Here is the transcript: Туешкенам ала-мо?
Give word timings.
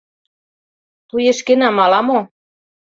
Туешкенам 1.09 1.75
ала-мо? 1.83 2.19